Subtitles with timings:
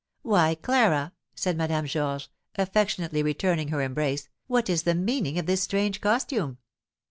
[0.23, 5.61] "Why, Clara!" said Madame Georges, affectionately returning her embrace, "what is the meaning of this
[5.61, 6.57] strange costume?"